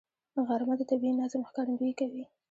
[0.47, 2.23] غرمه د طبیعي نظم ښکارندویي کوي